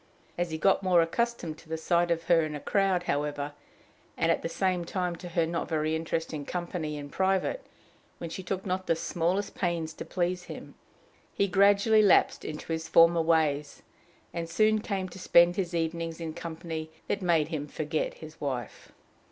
[0.35, 3.53] As he got more accustomed to the sight of her in a crowd, however,
[4.17, 7.63] and at the same time to her not very interesting company in private,
[8.17, 10.73] when she took not the smallest pains to please him,
[11.35, 13.83] he gradually lapsed into his former ways,
[14.33, 18.91] and soon came to spend his evenings in company that made him forget his wife.